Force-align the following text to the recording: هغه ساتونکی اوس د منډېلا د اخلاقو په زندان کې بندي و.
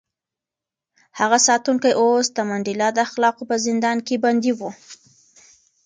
هغه 1.19 1.37
ساتونکی 1.47 1.91
اوس 2.01 2.25
د 2.33 2.39
منډېلا 2.49 2.87
د 2.93 2.97
اخلاقو 3.07 3.43
په 3.49 3.55
زندان 3.65 3.97
کې 4.07 4.15
بندي 4.23 4.53
و. 4.55 4.61